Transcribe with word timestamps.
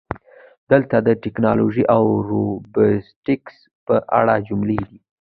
دلته 0.71 0.97
د 1.07 1.09
"ټکنالوژي 1.23 1.83
او 1.95 2.03
روبوټیکس" 2.29 3.55
په 3.85 3.95
اړه 4.19 4.35
جملې 4.47 4.79
دي: 4.87 4.97